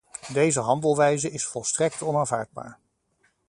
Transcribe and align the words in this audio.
Deze 0.33 0.59
handelwijze 0.59 1.31
is 1.31 1.45
volstrekt 1.45 2.01
onaanvaardbaar. 2.01 2.79